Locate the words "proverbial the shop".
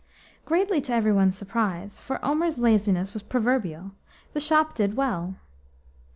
3.21-4.73